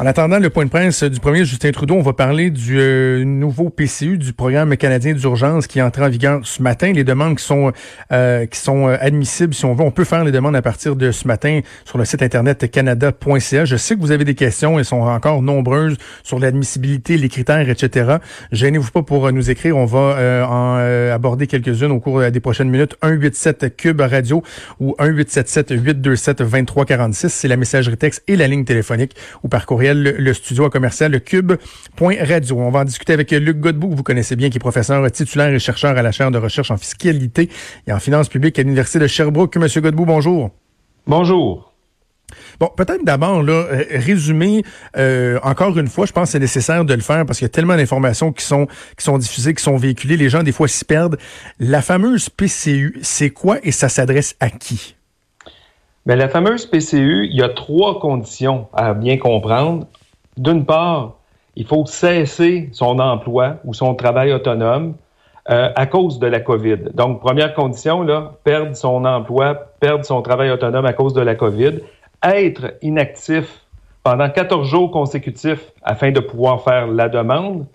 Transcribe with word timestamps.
En 0.00 0.06
attendant 0.06 0.38
le 0.38 0.48
point 0.48 0.64
de 0.64 0.70
presse 0.70 1.04
du 1.04 1.20
premier 1.20 1.44
Justin 1.44 1.72
Trudeau, 1.72 1.94
on 1.94 2.00
va 2.00 2.14
parler 2.14 2.48
du 2.48 2.80
euh, 2.80 3.22
nouveau 3.22 3.68
PCU, 3.68 4.16
du 4.16 4.32
programme 4.32 4.74
canadien 4.78 5.12
d'urgence 5.12 5.66
qui 5.66 5.78
est 5.78 5.82
entré 5.82 6.02
en 6.02 6.08
vigueur 6.08 6.40
ce 6.42 6.62
matin. 6.62 6.90
Les 6.90 7.04
demandes 7.04 7.36
qui 7.36 7.44
sont 7.44 7.70
euh, 8.10 8.46
qui 8.46 8.58
sont 8.58 8.88
euh, 8.88 8.96
admissibles, 8.98 9.52
si 9.52 9.66
on 9.66 9.74
veut, 9.74 9.84
on 9.84 9.90
peut 9.90 10.04
faire 10.04 10.24
les 10.24 10.32
demandes 10.32 10.56
à 10.56 10.62
partir 10.62 10.96
de 10.96 11.12
ce 11.12 11.28
matin 11.28 11.60
sur 11.84 11.98
le 11.98 12.06
site 12.06 12.22
internet 12.22 12.70
canada.ca. 12.70 13.66
Je 13.66 13.76
sais 13.76 13.94
que 13.94 14.00
vous 14.00 14.10
avez 14.10 14.24
des 14.24 14.34
questions, 14.34 14.78
elles 14.78 14.86
sont 14.86 15.02
encore 15.02 15.42
nombreuses 15.42 15.98
sur 16.22 16.38
l'admissibilité, 16.38 17.18
les 17.18 17.28
critères, 17.28 17.68
etc. 17.68 18.16
Gênez-vous 18.52 18.92
pas 18.92 19.02
pour 19.02 19.30
nous 19.30 19.50
écrire, 19.50 19.76
on 19.76 19.84
va 19.84 20.46
en 20.48 21.09
aborder 21.20 21.46
quelques-unes 21.46 21.92
au 21.92 22.00
cours 22.00 22.30
des 22.30 22.40
prochaines 22.40 22.70
minutes. 22.70 22.96
187 23.02 23.76
Cube 23.76 24.00
Radio 24.00 24.42
ou 24.80 24.94
1877 24.98 25.70
827 25.70 26.38
2346, 26.38 27.28
c'est 27.28 27.48
la 27.48 27.56
messagerie 27.56 27.98
texte 27.98 28.22
et 28.26 28.36
la 28.36 28.48
ligne 28.48 28.64
téléphonique 28.64 29.14
ou 29.42 29.48
par 29.48 29.66
courriel 29.66 30.02
le, 30.02 30.34
studio 30.34 30.64
à 30.64 30.70
commercial, 30.70 31.12
le 31.12 31.18
cube.radio. 31.18 32.58
On 32.58 32.70
va 32.70 32.80
en 32.80 32.84
discuter 32.84 33.12
avec 33.12 33.30
Luc 33.32 33.60
Godbout, 33.60 33.90
que 33.90 33.96
vous 33.96 34.02
connaissez 34.02 34.34
bien, 34.34 34.48
qui 34.48 34.56
est 34.56 34.60
professeur 34.60 35.10
titulaire 35.10 35.52
et 35.52 35.58
chercheur 35.58 35.96
à 35.96 36.02
la 36.02 36.12
chaire 36.12 36.30
de 36.30 36.38
recherche 36.38 36.70
en 36.70 36.78
fiscalité 36.78 37.50
et 37.86 37.92
en 37.92 38.00
finances 38.00 38.28
publiques 38.28 38.58
à 38.58 38.62
l'Université 38.62 38.98
de 38.98 39.06
Sherbrooke. 39.06 39.56
Monsieur 39.56 39.82
Godbout, 39.82 40.06
bonjour. 40.06 40.50
Bonjour. 41.06 41.69
Bon, 42.58 42.68
peut-être 42.76 43.04
d'abord, 43.04 43.42
là, 43.42 43.52
euh, 43.52 43.84
résumer, 43.90 44.62
euh, 44.96 45.38
encore 45.42 45.78
une 45.78 45.88
fois, 45.88 46.06
je 46.06 46.12
pense 46.12 46.28
que 46.28 46.32
c'est 46.32 46.38
nécessaire 46.38 46.84
de 46.84 46.94
le 46.94 47.00
faire 47.00 47.24
parce 47.26 47.38
qu'il 47.38 47.46
y 47.46 47.50
a 47.50 47.52
tellement 47.52 47.76
d'informations 47.76 48.32
qui 48.32 48.44
sont, 48.44 48.66
qui 48.96 49.04
sont 49.04 49.18
diffusées, 49.18 49.54
qui 49.54 49.62
sont 49.62 49.76
véhiculées. 49.76 50.16
Les 50.16 50.28
gens, 50.28 50.42
des 50.42 50.52
fois, 50.52 50.68
s'y 50.68 50.84
perdent. 50.84 51.18
La 51.58 51.82
fameuse 51.82 52.28
PCU, 52.28 52.98
c'est 53.02 53.30
quoi 53.30 53.58
et 53.62 53.72
ça 53.72 53.88
s'adresse 53.88 54.36
à 54.40 54.50
qui? 54.50 54.96
Bien, 56.06 56.16
la 56.16 56.28
fameuse 56.28 56.66
PCU, 56.66 57.26
il 57.30 57.36
y 57.36 57.42
a 57.42 57.50
trois 57.50 58.00
conditions 58.00 58.68
à 58.72 58.94
bien 58.94 59.18
comprendre. 59.18 59.86
D'une 60.36 60.64
part, 60.64 61.16
il 61.56 61.66
faut 61.66 61.84
cesser 61.84 62.70
son 62.72 62.98
emploi 62.98 63.56
ou 63.64 63.74
son 63.74 63.94
travail 63.94 64.32
autonome 64.32 64.94
euh, 65.50 65.70
à 65.74 65.86
cause 65.86 66.18
de 66.18 66.26
la 66.26 66.40
COVID. 66.40 66.78
Donc, 66.94 67.20
première 67.20 67.54
condition, 67.54 68.02
là, 68.02 68.32
perdre 68.44 68.76
son 68.76 69.04
emploi, 69.04 69.54
perdre 69.80 70.04
son 70.04 70.22
travail 70.22 70.50
autonome 70.50 70.86
à 70.86 70.92
cause 70.92 71.12
de 71.12 71.20
la 71.20 71.34
COVID, 71.34 71.80
être 72.22 72.74
inactif 72.82 73.60
pendant 74.02 74.28
14 74.28 74.66
jours 74.68 74.90
consécutifs 74.90 75.72
afin 75.82 76.10
de 76.10 76.20
pouvoir 76.20 76.62
faire 76.62 76.86
la 76.86 77.08
demande 77.08 77.66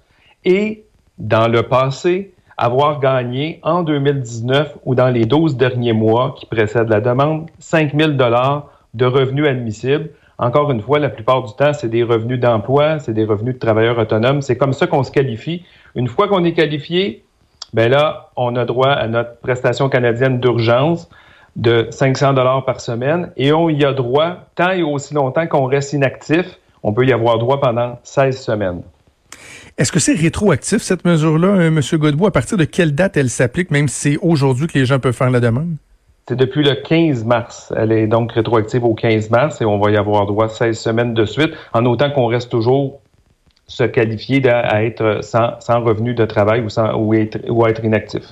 et, 0.44 0.84
dans 1.18 1.48
le 1.48 1.64
passé, 1.64 2.34
avoir 2.58 3.00
gagné 3.00 3.60
en 3.64 3.84
2019 3.84 4.78
ou 4.86 4.96
dans 4.96 5.10
les 5.10 5.26
12 5.26 5.58
derniers 5.58 5.94
mois 5.94 6.36
qui 6.38 6.46
précèdent 6.46 6.90
la 6.90 7.02
demande 7.02 7.50
5 7.60 7.94
000 7.98 8.12
de 8.12 9.06
revenus 9.06 9.48
admissibles. 9.48 10.10
Encore 10.38 10.72
une 10.72 10.82
fois, 10.82 11.00
la 11.00 11.10
plupart 11.10 11.44
du 11.44 11.54
temps, 11.56 11.74
c'est 11.74 11.90
des 11.90 12.04
revenus 12.04 12.40
d'emploi, 12.40 13.00
c'est 13.00 13.14
des 13.14 13.26
revenus 13.26 13.56
de 13.56 13.60
travailleurs 13.60 13.98
autonomes. 13.98 14.42
C'est 14.42 14.58
comme 14.58 14.74
ça 14.74 14.88
qu'on 14.88 15.04
se 15.04 15.12
qualifie. 15.12 15.64
Une 15.96 16.08
fois 16.08 16.28
qu'on 16.28 16.44
est 16.44 16.54
qualifié, 16.54 17.24
ben 17.74 17.90
là, 17.90 18.32
on 18.36 18.56
a 18.56 18.66
droit 18.66 18.90
à 18.90 19.08
notre 19.08 19.38
prestation 19.40 19.90
canadienne 19.90 20.40
d'urgence 20.40 21.10
de 21.56 21.88
500 21.90 22.34
dollars 22.34 22.66
par 22.66 22.82
semaine 22.82 23.32
et 23.38 23.54
on 23.54 23.70
y 23.70 23.86
a 23.86 23.94
droit 23.94 24.38
tant 24.56 24.72
et 24.72 24.84
aussi 24.84 25.14
longtemps 25.14 25.48
qu'on 25.48 25.66
reste 25.66 25.94
inactif. 25.94 26.46
On 26.84 26.94
peut 26.94 27.06
y 27.06 27.14
avoir 27.14 27.40
droit 27.40 27.60
pendant 27.60 28.00
16 28.04 28.40
semaines. 28.40 28.82
Est-ce 29.78 29.92
que 29.92 30.00
c'est 30.00 30.14
rétroactif, 30.14 30.82
cette 30.82 31.04
mesure-là, 31.04 31.48
euh, 31.48 31.68
M. 31.68 31.82
Godbout? 31.94 32.28
À 32.28 32.32
partir 32.32 32.58
de 32.58 32.64
quelle 32.64 32.96
date 32.96 33.18
elle 33.18 33.30
s'applique, 33.30 33.72
même 33.72 33.90
si 33.90 34.12
c'est 34.12 34.18
aujourd'hui 34.22 34.68
que 34.68 34.80
les 34.80 34.86
gens 34.86 35.00
peuvent 35.00 35.16
faire 35.16 35.30
la 35.30 35.42
demande? 35.42 35.76
C'est 36.30 36.38
depuis 36.38 36.64
le 36.64 36.76
15 36.76 37.26
mars. 37.26 37.74
Elle 37.76 37.92
est 37.92 38.08
donc 38.08 38.32
rétroactive 38.32 38.86
au 38.86 38.94
15 38.94 39.30
mars 39.32 39.62
et 39.62 39.66
on 39.66 39.78
va 39.78 39.92
y 39.92 39.98
avoir 39.98 40.26
droit 40.28 40.48
16 40.48 40.78
semaines 40.80 41.14
de 41.14 41.26
suite, 41.26 41.52
en 41.74 41.86
autant 41.86 42.10
qu'on 42.10 42.28
reste 42.28 42.50
toujours 42.50 43.02
se 43.68 43.84
qualifier 43.84 44.48
à 44.48 44.84
être 44.84 45.20
sans, 45.22 45.60
sans 45.60 45.84
revenu 45.84 46.14
de 46.14 46.26
travail 46.26 46.62
ou, 46.62 46.70
sans, 46.70 46.96
ou, 46.96 47.14
être, 47.14 47.40
ou 47.50 47.66
être 47.68 47.84
inactif. 47.84 48.24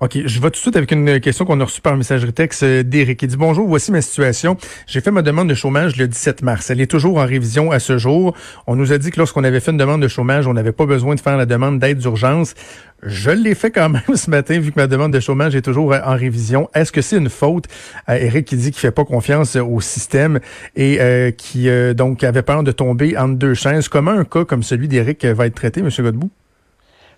OK, 0.00 0.18
je 0.24 0.40
vais 0.40 0.48
tout 0.48 0.50
de 0.50 0.56
suite 0.56 0.76
avec 0.76 0.90
une 0.92 1.20
question 1.20 1.44
qu'on 1.44 1.60
a 1.60 1.64
reçue 1.64 1.80
par 1.80 1.96
messagerie 1.96 2.32
texte 2.32 2.62
euh, 2.62 2.82
d'Éric. 2.82 3.22
Il 3.22 3.28
dit 3.28 3.36
Bonjour, 3.36 3.66
voici 3.68 3.92
ma 3.92 4.02
situation. 4.02 4.56
J'ai 4.86 5.00
fait 5.00 5.10
ma 5.10 5.22
demande 5.22 5.48
de 5.48 5.54
chômage 5.54 5.96
le 5.96 6.08
17 6.08 6.42
mars. 6.42 6.70
Elle 6.70 6.80
est 6.80 6.90
toujours 6.90 7.18
en 7.18 7.26
révision 7.26 7.70
à 7.70 7.78
ce 7.78 7.98
jour. 7.98 8.36
On 8.66 8.76
nous 8.76 8.92
a 8.92 8.98
dit 8.98 9.10
que 9.10 9.18
lorsqu'on 9.18 9.44
avait 9.44 9.60
fait 9.60 9.70
une 9.70 9.76
demande 9.76 10.02
de 10.02 10.08
chômage, 10.08 10.46
on 10.46 10.54
n'avait 10.54 10.72
pas 10.72 10.86
besoin 10.86 11.14
de 11.14 11.20
faire 11.20 11.36
la 11.36 11.46
demande 11.46 11.78
d'aide 11.78 11.98
d'urgence. 11.98 12.54
Je 13.02 13.30
l'ai 13.30 13.54
fait 13.54 13.70
quand 13.70 13.88
même 13.88 14.02
ce 14.14 14.30
matin, 14.30 14.58
vu 14.58 14.72
que 14.72 14.80
ma 14.80 14.86
demande 14.86 15.12
de 15.12 15.20
chômage 15.20 15.54
est 15.54 15.62
toujours 15.62 15.92
en 15.92 16.16
révision. 16.16 16.68
Est-ce 16.74 16.92
que 16.92 17.02
c'est 17.02 17.16
une 17.16 17.30
faute? 17.30 17.66
Euh, 18.08 18.14
Eric 18.14 18.46
qui 18.46 18.56
dit 18.56 18.70
qu'il 18.70 18.80
fait 18.80 18.90
pas 18.90 19.04
confiance 19.04 19.56
au 19.56 19.80
système 19.80 20.40
et 20.76 21.00
euh, 21.00 21.30
qui 21.30 21.68
donc 21.94 22.24
avait 22.24 22.42
peur 22.42 22.62
de 22.62 22.72
tomber 22.72 23.16
entre 23.16 23.36
deux 23.36 23.54
chaises? 23.54 23.88
Comment 23.88 24.12
un 24.12 24.24
cas 24.24 24.44
comme 24.44 24.62
celui 24.62 24.88
d'Éric 24.88 25.24
va 25.24 25.46
être 25.46 25.54
traité, 25.54 25.80
M. 25.80 25.88
Godbout? 25.98 26.30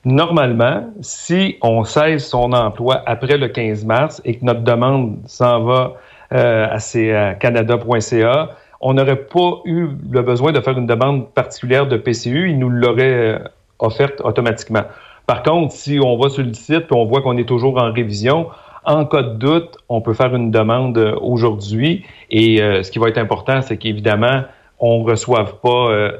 Normalement, 0.05 0.93
si 1.01 1.57
on 1.63 1.85
cesse 1.85 2.29
son 2.29 2.53
emploi 2.53 3.03
après 3.07 3.39
le 3.39 3.49
15 3.49 3.87
mars 3.87 4.21
et 4.27 4.37
que 4.37 4.45
notre 4.45 4.61
demande 4.61 5.17
s'en 5.27 5.65
va 5.65 5.95
euh, 6.33 6.67
à 6.71 7.35
canada.ca, 7.35 8.51
on 8.83 8.95
n'aurait 8.95 9.25
pas 9.25 9.63
eu 9.65 9.89
le 10.11 10.21
besoin 10.21 10.53
de 10.53 10.61
faire 10.61 10.77
une 10.77 10.87
demande 10.87 11.31
particulière 11.33 11.87
de 11.87 11.97
PCU, 11.97 12.51
il 12.51 12.59
nous 12.59 12.69
l'aurait 12.69 13.35
euh, 13.35 13.39
offerte 13.79 14.21
automatiquement. 14.23 14.83
Par 15.27 15.43
contre, 15.43 15.73
si 15.73 15.99
on 15.99 16.19
va 16.19 16.29
sur 16.29 16.45
le 16.45 16.53
site 16.53 16.85
et 16.91 16.95
on 16.95 17.07
voit 17.07 17.23
qu'on 17.23 17.39
est 17.39 17.49
toujours 17.49 17.81
en 17.81 17.91
révision, 17.91 18.49
en 18.85 19.07
cas 19.07 19.23
de 19.23 19.35
doute, 19.37 19.79
on 19.89 20.03
peut 20.03 20.13
faire 20.13 20.35
une 20.35 20.51
demande 20.51 20.99
euh, 20.99 21.17
aujourd'hui. 21.23 22.05
Et 22.31 22.59
ce 22.59 22.91
qui 22.91 22.99
va 22.99 23.09
être 23.09 23.17
important, 23.17 23.63
c'est 23.63 23.79
qu'évidemment, 23.79 24.43
on 24.81 25.03
ne 25.03 25.11
reçoive 25.11 25.55
pas 25.63 26.11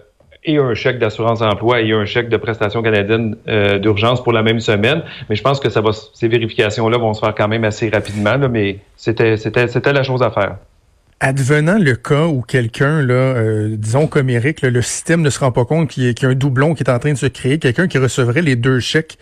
et 0.45 0.59
un 0.59 0.75
chèque 0.75 0.99
d'assurance 0.99 1.41
emploi 1.41 1.81
et 1.81 1.93
un 1.93 2.05
chèque 2.05 2.29
de 2.29 2.37
prestation 2.37 2.83
canadienne 2.83 3.37
euh, 3.49 3.79
d'urgence 3.79 4.23
pour 4.23 4.33
la 4.33 4.43
même 4.43 4.61
semaine. 4.61 5.03
Mais 5.29 5.37
je 5.37 5.43
pense 5.43 5.61
que 5.61 5.71
ça 5.71 5.81
va, 5.81 5.91
ces 5.93 6.29
vérifications-là 6.29 6.99
vont 6.99 7.15
se 7.15 7.21
faire 7.21 7.35
quand 7.35 7.49
même 7.49 7.65
assez 7.65 7.89
rapidement, 7.89 8.37
mais 8.51 8.79
c'était, 8.97 9.37
c'était, 9.37 9.69
c'était 9.69 9.93
la 9.93 10.03
chose 10.03 10.23
à 10.23 10.31
faire. 10.31 10.57
Advenant 11.21 11.79
le 11.79 11.95
cas 11.95 12.27
où 12.27 12.43
quelqu'un, 12.43 13.01
là, 13.01 13.15
euh, 13.15 13.77
disons 13.79 14.07
comme 14.07 14.29
Eric, 14.29 14.63
le 14.63 14.83
système 14.83 15.23
ne 15.23 15.31
se 15.31 15.39
rend 15.39 15.53
pas 15.53 15.65
compte 15.65 15.89
qu'il 15.89 16.05
y, 16.05 16.27
a 16.27 16.29
un 16.29 16.35
doublon 16.35 16.75
qui 16.75 16.83
est 16.83 16.91
en 16.91 16.99
train 16.99 17.13
de 17.13 17.19
se 17.19 17.27
créer, 17.27 17.59
quelqu'un 17.59 17.89
qui 17.89 17.99
recevrait 17.99 18.43
les 18.43 18.57
deux 18.57 18.81
chèques, 18.81 19.19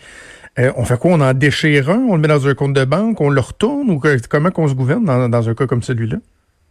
euh, 0.59 0.71
on 0.75 0.83
fait 0.83 0.99
quoi? 0.99 1.11
On 1.11 1.21
en 1.21 1.33
déchire 1.33 1.89
un, 1.89 2.05
on 2.09 2.15
le 2.15 2.21
met 2.21 2.27
dans 2.27 2.47
un 2.47 2.53
compte 2.53 2.73
de 2.73 2.83
banque, 2.83 3.21
on 3.21 3.29
le 3.29 3.39
retourne 3.39 3.89
ou 3.89 4.01
comment 4.29 4.51
qu'on 4.51 4.67
se 4.67 4.73
gouverne 4.73 5.05
dans, 5.05 5.29
dans 5.29 5.49
un 5.49 5.53
cas 5.55 5.65
comme 5.65 5.81
celui-là? 5.81 6.17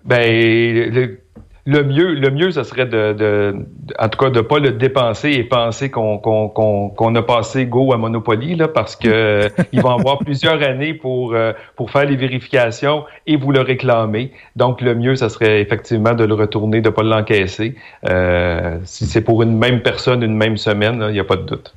Ben, 0.05 0.93
le, 0.93 1.19
le 1.65 1.85
mieux, 1.85 2.15
le 2.15 2.31
mieux, 2.31 2.51
ce 2.51 2.65
serait 2.65 2.87
de, 2.87 3.13
de, 3.13 3.55
en 3.99 4.09
tout 4.09 4.19
cas, 4.19 4.31
de 4.31 4.41
pas 4.41 4.59
le 4.59 4.73
dépenser 4.73 5.31
et 5.31 5.45
penser 5.45 5.91
qu'on 5.91 6.19
qu'on 6.19 6.49
qu'on 6.49 7.15
a 7.15 7.23
passé 7.23 7.67
go 7.67 7.93
à 7.93 7.97
Monopoly, 7.97 8.57
là, 8.57 8.67
parce 8.67 8.97
que 8.97 9.49
il 9.73 9.81
va 9.81 9.93
avoir 9.93 10.19
plusieurs 10.25 10.61
années 10.63 10.95
pour 10.95 11.35
euh, 11.35 11.53
pour 11.77 11.91
faire 11.91 12.05
les 12.05 12.17
vérifications 12.17 13.05
et 13.27 13.37
vous 13.37 13.53
le 13.53 13.61
réclamer. 13.61 14.33
Donc, 14.57 14.81
le 14.81 14.95
mieux, 14.95 15.15
ce 15.15 15.29
serait 15.29 15.61
effectivement 15.61 16.15
de 16.15 16.25
le 16.25 16.35
retourner, 16.35 16.81
de 16.81 16.91
pas 16.91 17.03
l'encaisser. 17.05 17.77
Euh, 18.09 18.79
si 18.85 19.07
c'est 19.07 19.23
pour 19.23 19.43
une 19.43 19.57
même 19.57 19.83
personne, 19.83 20.23
une 20.23 20.37
même 20.37 20.57
semaine, 20.57 21.05
il 21.09 21.13
n'y 21.13 21.21
a 21.21 21.25
pas 21.25 21.37
de 21.37 21.43
doute. 21.43 21.75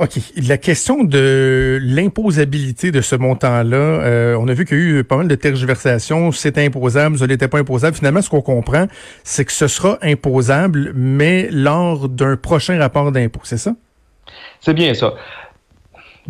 OK. 0.00 0.18
La 0.48 0.56
question 0.56 1.04
de 1.04 1.78
l'imposabilité 1.82 2.90
de 2.90 3.02
ce 3.02 3.16
montant-là, 3.16 3.76
euh, 3.76 4.34
on 4.40 4.48
a 4.48 4.54
vu 4.54 4.64
qu'il 4.64 4.78
y 4.78 4.80
a 4.80 4.84
eu 5.00 5.04
pas 5.04 5.18
mal 5.18 5.28
de 5.28 5.34
tergiversations. 5.34 6.32
C'était 6.32 6.64
imposable, 6.64 7.18
ça 7.18 7.26
n'était 7.26 7.48
pas 7.48 7.58
imposable. 7.58 7.94
Finalement, 7.94 8.22
ce 8.22 8.30
qu'on 8.30 8.40
comprend, 8.40 8.86
c'est 9.24 9.44
que 9.44 9.52
ce 9.52 9.68
sera 9.68 9.98
imposable, 10.00 10.92
mais 10.94 11.50
lors 11.52 12.08
d'un 12.08 12.38
prochain 12.38 12.78
rapport 12.78 13.12
d'impôt, 13.12 13.40
c'est 13.42 13.58
ça? 13.58 13.74
C'est 14.60 14.72
bien 14.72 14.94
ça. 14.94 15.12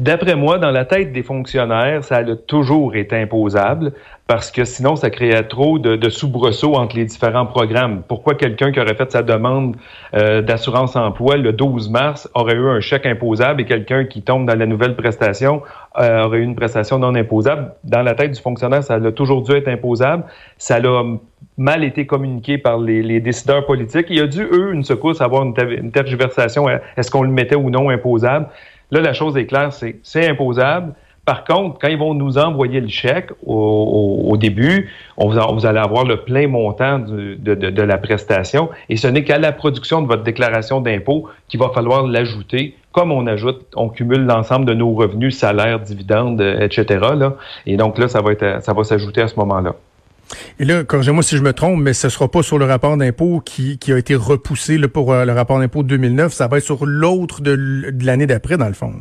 D'après 0.00 0.34
moi, 0.34 0.56
dans 0.56 0.70
la 0.70 0.86
tête 0.86 1.12
des 1.12 1.22
fonctionnaires, 1.22 2.02
ça 2.04 2.16
a 2.16 2.34
toujours 2.34 2.96
été 2.96 3.16
imposable 3.16 3.92
parce 4.26 4.50
que 4.50 4.64
sinon, 4.64 4.96
ça 4.96 5.10
créait 5.10 5.42
trop 5.42 5.78
de, 5.78 5.94
de 5.94 6.08
soubresauts 6.08 6.74
entre 6.74 6.96
les 6.96 7.04
différents 7.04 7.44
programmes. 7.44 8.02
Pourquoi 8.08 8.34
quelqu'un 8.34 8.72
qui 8.72 8.80
aurait 8.80 8.94
fait 8.94 9.12
sa 9.12 9.22
demande 9.22 9.76
euh, 10.14 10.40
d'assurance 10.40 10.96
emploi 10.96 11.36
le 11.36 11.52
12 11.52 11.90
mars 11.90 12.30
aurait 12.32 12.54
eu 12.54 12.66
un 12.66 12.80
chèque 12.80 13.04
imposable 13.04 13.60
et 13.60 13.66
quelqu'un 13.66 14.06
qui 14.06 14.22
tombe 14.22 14.46
dans 14.46 14.58
la 14.58 14.64
nouvelle 14.64 14.96
prestation 14.96 15.60
euh, 15.98 16.24
aurait 16.24 16.38
eu 16.38 16.44
une 16.44 16.56
prestation 16.56 16.98
non 16.98 17.14
imposable? 17.14 17.74
Dans 17.84 18.00
la 18.00 18.14
tête 18.14 18.30
du 18.30 18.40
fonctionnaire, 18.40 18.82
ça 18.82 18.94
a 18.94 19.12
toujours 19.12 19.42
dû 19.42 19.52
être 19.52 19.68
imposable. 19.68 20.24
Ça 20.56 20.76
a 20.76 21.02
mal 21.58 21.84
été 21.84 22.06
communiqué 22.06 22.56
par 22.56 22.78
les, 22.78 23.20
décideurs 23.20 23.66
politiques. 23.66 24.06
Il 24.08 24.16
y 24.16 24.20
a 24.20 24.26
dû, 24.26 24.44
eux, 24.50 24.72
une 24.72 24.82
secousse, 24.82 25.20
avoir 25.20 25.42
une, 25.42 25.52
une 25.78 25.92
tergiversation. 25.92 26.64
Est-ce 26.96 27.10
qu'on 27.10 27.22
le 27.22 27.30
mettait 27.30 27.56
ou 27.56 27.68
non 27.68 27.90
imposable? 27.90 28.46
Là, 28.90 29.00
la 29.00 29.12
chose 29.12 29.36
est 29.36 29.46
claire, 29.46 29.72
c'est 29.72 30.00
c'est 30.02 30.28
imposable. 30.28 30.94
Par 31.24 31.44
contre, 31.44 31.78
quand 31.78 31.88
ils 31.88 31.98
vont 31.98 32.14
nous 32.14 32.38
envoyer 32.38 32.80
le 32.80 32.88
chèque 32.88 33.30
au, 33.46 34.36
début, 34.36 34.90
on 35.16 35.28
vous, 35.28 35.66
allez 35.66 35.78
avoir 35.78 36.04
le 36.04 36.22
plein 36.22 36.48
montant 36.48 36.98
de, 36.98 37.82
la 37.82 37.98
prestation 37.98 38.70
et 38.88 38.96
ce 38.96 39.06
n'est 39.06 39.22
qu'à 39.22 39.38
la 39.38 39.52
production 39.52 40.02
de 40.02 40.08
votre 40.08 40.24
déclaration 40.24 40.80
d'impôt 40.80 41.28
qu'il 41.46 41.60
va 41.60 41.68
falloir 41.68 42.06
l'ajouter. 42.06 42.74
Comme 42.90 43.12
on 43.12 43.28
ajoute, 43.28 43.64
on 43.76 43.90
cumule 43.90 44.24
l'ensemble 44.24 44.64
de 44.64 44.74
nos 44.74 44.92
revenus, 44.92 45.38
salaires, 45.38 45.78
dividendes, 45.78 46.40
etc. 46.40 46.84
Là. 47.14 47.36
Et 47.66 47.76
donc 47.76 47.98
là, 47.98 48.08
ça 48.08 48.22
va, 48.22 48.60
ça 48.60 48.72
va 48.72 48.82
s'ajouter 48.82 49.20
à 49.20 49.28
ce 49.28 49.36
moment-là. 49.36 49.74
Et 50.58 50.64
là, 50.64 50.84
corrigez-moi 50.84 51.22
si 51.22 51.36
je 51.36 51.42
me 51.42 51.52
trompe, 51.52 51.80
mais 51.80 51.92
ce 51.92 52.06
ne 52.06 52.10
sera 52.10 52.28
pas 52.28 52.42
sur 52.42 52.58
le 52.58 52.64
rapport 52.64 52.96
d'impôt 52.96 53.40
qui, 53.44 53.78
a 53.88 53.98
été 53.98 54.14
repoussé 54.14 54.78
pour 54.88 55.12
euh, 55.12 55.24
le 55.24 55.32
rapport 55.32 55.58
d'impôt 55.58 55.82
de 55.82 55.88
2009, 55.88 56.32
ça 56.32 56.48
va 56.48 56.58
être 56.58 56.64
sur 56.64 56.86
l'autre 56.86 57.40
de, 57.40 57.56
l'année 58.04 58.26
d'après, 58.26 58.56
dans 58.56 58.68
le 58.68 58.74
fond. 58.74 58.92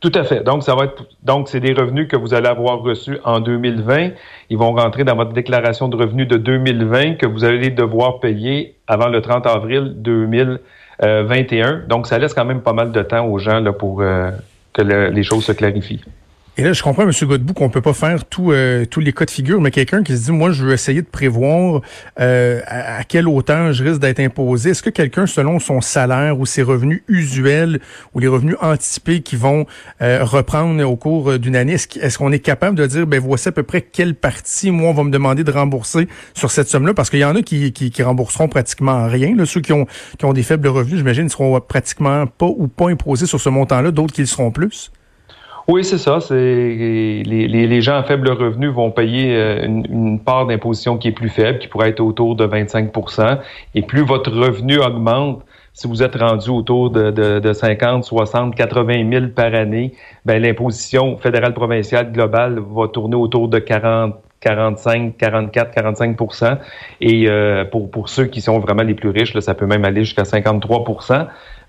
Tout 0.00 0.12
à 0.14 0.22
fait. 0.22 0.44
Donc, 0.44 0.62
ça 0.62 0.76
va 0.76 0.84
être 0.84 1.06
donc 1.24 1.48
c'est 1.48 1.58
des 1.58 1.72
revenus 1.72 2.06
que 2.06 2.16
vous 2.16 2.32
allez 2.32 2.46
avoir 2.46 2.78
reçus 2.80 3.18
en 3.24 3.40
2020. 3.40 4.10
Ils 4.48 4.56
vont 4.56 4.72
rentrer 4.72 5.02
dans 5.02 5.16
votre 5.16 5.32
déclaration 5.32 5.88
de 5.88 5.96
revenus 5.96 6.28
de 6.28 6.36
2020 6.36 7.16
que 7.16 7.26
vous 7.26 7.44
allez 7.44 7.70
devoir 7.70 8.20
payer 8.20 8.76
avant 8.86 9.08
le 9.08 9.20
30 9.20 9.46
avril 9.46 9.94
2021. 9.96 11.82
Donc, 11.88 12.06
ça 12.06 12.18
laisse 12.18 12.32
quand 12.32 12.44
même 12.44 12.62
pas 12.62 12.72
mal 12.72 12.92
de 12.92 13.02
temps 13.02 13.26
aux 13.26 13.38
gens 13.38 13.60
pour 13.72 14.02
euh, 14.02 14.30
que 14.72 14.82
les 14.82 15.22
choses 15.24 15.44
se 15.44 15.52
clarifient. 15.52 16.04
Et 16.60 16.62
là, 16.62 16.72
je 16.72 16.82
comprends, 16.82 17.04
M. 17.04 17.12
Godbout, 17.22 17.54
qu'on 17.54 17.68
peut 17.68 17.80
pas 17.80 17.92
faire 17.92 18.24
tout, 18.24 18.50
euh, 18.50 18.84
tous 18.84 18.98
les 18.98 19.12
cas 19.12 19.24
de 19.24 19.30
figure, 19.30 19.60
mais 19.60 19.70
quelqu'un 19.70 20.02
qui 20.02 20.16
se 20.16 20.24
dit, 20.24 20.32
moi, 20.32 20.50
je 20.50 20.64
veux 20.64 20.72
essayer 20.72 21.02
de 21.02 21.06
prévoir 21.06 21.82
euh, 22.18 22.60
à, 22.66 23.04
quelle 23.04 23.28
hauteur 23.28 23.72
je 23.72 23.84
risque 23.84 24.00
d'être 24.00 24.18
imposé. 24.18 24.70
Est-ce 24.70 24.82
que 24.82 24.90
quelqu'un, 24.90 25.28
selon 25.28 25.60
son 25.60 25.80
salaire 25.80 26.40
ou 26.40 26.46
ses 26.46 26.62
revenus 26.62 27.04
usuels 27.06 27.78
ou 28.12 28.18
les 28.18 28.26
revenus 28.26 28.56
anticipés 28.60 29.20
qui 29.20 29.36
vont 29.36 29.66
euh, 30.02 30.24
reprendre 30.24 30.82
au 30.82 30.96
cours 30.96 31.38
d'une 31.38 31.54
année, 31.54 31.74
est-ce 31.74 32.18
qu'on 32.18 32.32
est, 32.32 32.40
capable 32.40 32.76
de 32.76 32.86
dire, 32.86 33.06
ben 33.06 33.20
voici 33.20 33.50
à 33.50 33.52
peu 33.52 33.62
près 33.62 33.80
quelle 33.80 34.16
partie, 34.16 34.72
moi, 34.72 34.90
on 34.90 34.94
va 34.94 35.04
me 35.04 35.12
demander 35.12 35.44
de 35.44 35.52
rembourser 35.52 36.08
sur 36.34 36.50
cette 36.50 36.66
somme-là? 36.66 36.92
Parce 36.92 37.08
qu'il 37.08 37.20
y 37.20 37.24
en 37.24 37.36
a 37.36 37.42
qui, 37.42 37.72
qui, 37.72 38.02
rembourseront 38.02 38.48
pratiquement 38.48 39.06
rien. 39.06 39.36
Là. 39.36 39.46
Ceux 39.46 39.60
qui 39.60 39.72
ont, 39.72 39.86
qui 40.18 40.24
ont 40.24 40.32
des 40.32 40.42
faibles 40.42 40.66
revenus, 40.66 40.96
j'imagine, 40.96 41.22
ne 41.22 41.28
seront 41.28 41.60
pratiquement 41.60 42.26
pas 42.26 42.46
ou 42.46 42.66
pas 42.66 42.88
imposés 42.88 43.26
sur 43.26 43.40
ce 43.40 43.48
montant-là, 43.48 43.92
d'autres 43.92 44.12
qui 44.12 44.22
le 44.22 44.26
seront 44.26 44.50
plus. 44.50 44.90
Oui, 45.70 45.84
c'est 45.84 45.98
ça. 45.98 46.18
C'est 46.20 46.34
les, 46.34 47.22
les, 47.46 47.80
gens 47.82 47.96
à 47.96 48.02
faible 48.02 48.30
revenu 48.30 48.68
vont 48.68 48.90
payer 48.90 49.36
euh, 49.36 49.66
une, 49.66 50.18
part 50.18 50.46
d'imposition 50.46 50.96
qui 50.96 51.08
est 51.08 51.12
plus 51.12 51.28
faible, 51.28 51.58
qui 51.58 51.68
pourrait 51.68 51.90
être 51.90 52.00
autour 52.00 52.36
de 52.36 52.46
25% 52.46 53.38
Et 53.74 53.82
plus 53.82 54.00
votre 54.00 54.30
revenu 54.30 54.78
augmente, 54.78 55.42
si 55.74 55.86
vous 55.86 56.02
êtes 56.02 56.16
rendu 56.16 56.48
autour 56.48 56.90
de, 56.90 57.10
de, 57.10 57.38
de 57.38 57.52
50, 57.52 58.02
60, 58.02 58.54
80 58.54 59.10
000 59.10 59.26
par 59.28 59.54
année, 59.54 59.92
ben, 60.24 60.40
l'imposition 60.40 61.18
fédérale 61.18 61.52
provinciale 61.52 62.12
globale 62.12 62.60
va 62.60 62.88
tourner 62.88 63.16
autour 63.16 63.48
de 63.48 63.58
40 63.58 64.14
45, 64.40 65.16
44, 65.16 65.74
45% 65.74 66.58
Et 67.00 67.28
euh, 67.28 67.64
pour, 67.64 67.90
pour 67.90 68.08
ceux 68.08 68.26
qui 68.26 68.40
sont 68.40 68.58
vraiment 68.58 68.82
les 68.82 68.94
plus 68.94 69.10
riches, 69.10 69.34
là, 69.34 69.40
ça 69.40 69.54
peut 69.54 69.66
même 69.66 69.84
aller 69.84 70.04
jusqu'à 70.04 70.24
53 70.24 70.84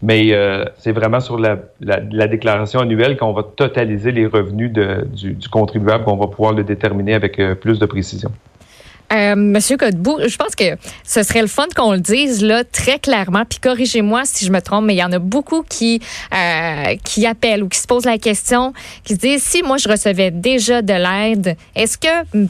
Mais 0.01 0.31
euh, 0.31 0.63
c'est 0.77 0.93
vraiment 0.93 1.19
sur 1.19 1.37
la, 1.37 1.57
la, 1.81 2.27
déclaration 2.27 2.79
annuelle 2.79 3.17
qu'on 3.17 3.33
va 3.33 3.43
totaliser 3.43 4.11
les 4.11 4.27
revenus 4.27 4.71
du, 4.71 5.37
contribuable, 5.51 6.05
qu'on 6.05 6.15
va 6.15 6.27
pouvoir 6.27 6.53
le 6.53 6.63
déterminer 6.63 7.15
avec 7.15 7.37
euh, 7.39 7.53
plus 7.53 7.79
de 7.79 7.85
précision. 7.85 8.31
Euh, 9.11 9.35
Monsieur 9.35 9.75
Godbout, 9.75 10.19
je 10.27 10.37
pense 10.37 10.55
que 10.55 10.75
ce 11.03 11.23
serait 11.23 11.41
le 11.41 11.47
fun 11.47 11.65
qu'on 11.75 11.93
le 11.93 11.99
dise 11.99 12.43
là 12.43 12.63
très 12.63 12.99
clairement. 12.99 13.43
Puis 13.43 13.59
corrigez-moi 13.59 14.21
si 14.25 14.45
je 14.45 14.51
me 14.51 14.61
trompe, 14.61 14.85
mais 14.85 14.93
il 14.93 14.99
y 14.99 15.03
en 15.03 15.11
a 15.11 15.19
beaucoup 15.19 15.63
qui 15.63 15.99
euh, 16.33 16.95
qui 17.03 17.25
appellent 17.25 17.63
ou 17.63 17.69
qui 17.69 17.79
se 17.79 17.87
posent 17.87 18.05
la 18.05 18.19
question, 18.19 18.73
qui 19.03 19.15
se 19.15 19.19
disent 19.19 19.43
si 19.43 19.63
moi 19.63 19.77
je 19.77 19.89
recevais 19.89 20.29
déjà 20.31 20.81
de 20.81 20.93
l'aide, 20.93 21.57
est-ce 21.75 21.97
que 21.97 22.47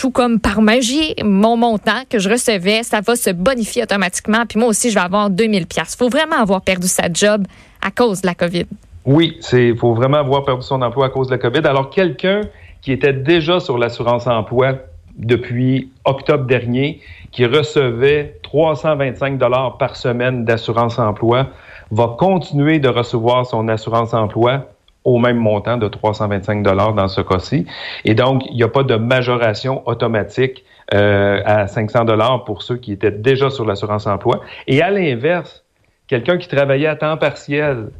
tout 0.00 0.10
comme 0.10 0.40
par 0.40 0.62
magie, 0.62 1.14
mon 1.22 1.58
montant 1.58 2.04
que 2.08 2.18
je 2.18 2.30
recevais, 2.30 2.82
ça 2.82 3.02
va 3.02 3.16
se 3.16 3.28
bonifier 3.28 3.82
automatiquement. 3.82 4.46
Puis 4.48 4.58
moi 4.58 4.70
aussi, 4.70 4.88
je 4.88 4.94
vais 4.94 5.04
avoir 5.04 5.28
2000 5.28 5.66
pièces. 5.66 5.94
Faut 5.94 6.08
vraiment 6.08 6.36
avoir 6.36 6.62
perdu 6.62 6.88
sa 6.88 7.12
job 7.12 7.46
à 7.82 7.90
cause 7.90 8.22
de 8.22 8.26
la 8.26 8.34
COVID. 8.34 8.64
Oui, 9.04 9.36
c'est 9.40 9.76
faut 9.76 9.92
vraiment 9.92 10.16
avoir 10.16 10.46
perdu 10.46 10.62
son 10.62 10.80
emploi 10.80 11.06
à 11.06 11.08
cause 11.10 11.26
de 11.26 11.32
la 11.32 11.38
COVID. 11.38 11.66
Alors 11.66 11.90
quelqu'un 11.90 12.40
qui 12.80 12.92
était 12.92 13.12
déjà 13.12 13.60
sur 13.60 13.76
l'assurance 13.76 14.26
emploi 14.26 14.76
depuis 15.18 15.92
octobre 16.06 16.46
dernier, 16.46 17.02
qui 17.30 17.44
recevait 17.44 18.38
325 18.42 19.36
dollars 19.36 19.76
par 19.76 19.96
semaine 19.96 20.46
d'assurance 20.46 20.98
emploi, 20.98 21.48
va 21.90 22.16
continuer 22.18 22.78
de 22.78 22.88
recevoir 22.88 23.44
son 23.44 23.68
assurance 23.68 24.14
emploi 24.14 24.64
au 25.04 25.18
même 25.18 25.38
montant 25.38 25.76
de 25.76 25.88
325 25.88 26.62
dollars 26.62 26.94
dans 26.94 27.08
ce 27.08 27.20
cas-ci. 27.20 27.66
Et 28.04 28.14
donc, 28.14 28.42
il 28.50 28.56
n'y 28.56 28.62
a 28.62 28.68
pas 28.68 28.82
de 28.82 28.96
majoration 28.96 29.86
automatique 29.86 30.64
euh, 30.92 31.40
à 31.44 31.66
500 31.66 32.04
dollars 32.04 32.44
pour 32.44 32.62
ceux 32.62 32.76
qui 32.76 32.92
étaient 32.92 33.10
déjà 33.10 33.50
sur 33.50 33.64
l'assurance 33.64 34.06
emploi. 34.06 34.40
Et 34.66 34.82
à 34.82 34.90
l'inverse, 34.90 35.64
quelqu'un 36.08 36.36
qui 36.36 36.48
travaillait 36.48 36.88
à 36.88 36.96
temps 36.96 37.16
partiel, 37.16 37.90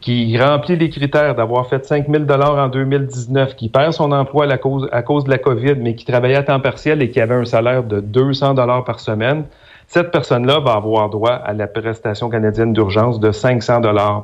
qui 0.00 0.38
remplit 0.38 0.76
les 0.76 0.90
critères 0.90 1.34
d'avoir 1.34 1.66
fait 1.66 1.84
5 1.84 2.06
000 2.08 2.24
en 2.30 2.68
2019, 2.68 3.56
qui 3.56 3.68
perd 3.68 3.92
son 3.92 4.12
emploi 4.12 4.52
à 4.52 4.58
cause, 4.58 4.88
à 4.92 5.02
cause 5.02 5.24
de 5.24 5.30
la 5.30 5.38
COVID, 5.38 5.76
mais 5.76 5.94
qui 5.94 6.04
travaillait 6.04 6.36
à 6.36 6.42
temps 6.42 6.60
partiel 6.60 7.02
et 7.02 7.10
qui 7.10 7.20
avait 7.20 7.34
un 7.34 7.46
salaire 7.46 7.82
de 7.82 8.00
200 8.00 8.54
par 8.84 9.00
semaine, 9.00 9.44
cette 9.86 10.10
personne-là 10.10 10.60
va 10.60 10.72
avoir 10.74 11.08
droit 11.10 11.32
à 11.32 11.52
la 11.52 11.66
prestation 11.66 12.28
canadienne 12.28 12.72
d'urgence 12.72 13.18
de 13.18 13.32
500 13.32 13.80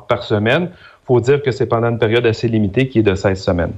par 0.07 0.23
semaine 0.23 0.69
faut 1.05 1.19
dire 1.19 1.41
que 1.41 1.51
c'est 1.51 1.65
pendant 1.65 1.89
une 1.89 1.99
période 1.99 2.25
assez 2.25 2.47
limitée 2.47 2.87
qui 2.87 2.99
est 2.99 3.03
de 3.03 3.15
16 3.15 3.41
semaines. 3.41 3.73